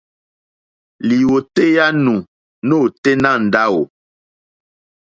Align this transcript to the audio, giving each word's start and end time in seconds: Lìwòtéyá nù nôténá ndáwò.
Lìwòtéyá 1.07 1.85
nù 2.05 2.15
nôténá 2.67 3.31
ndáwò. 3.45 3.81